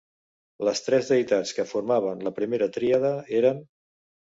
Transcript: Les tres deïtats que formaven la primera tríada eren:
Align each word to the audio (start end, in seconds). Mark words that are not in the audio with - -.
Les 0.69 0.79
tres 0.85 1.11
deïtats 1.11 1.51
que 1.59 1.67
formaven 1.73 2.25
la 2.31 2.35
primera 2.41 2.71
tríada 2.81 3.15
eren: 3.45 3.65